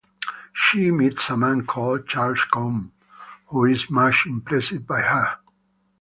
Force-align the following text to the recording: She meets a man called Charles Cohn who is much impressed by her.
She 0.51 0.89
meets 0.89 1.29
a 1.29 1.37
man 1.37 1.67
called 1.67 2.07
Charles 2.07 2.43
Cohn 2.45 2.91
who 3.45 3.65
is 3.65 3.87
much 3.91 4.25
impressed 4.25 4.87
by 4.87 5.01
her. 5.01 5.37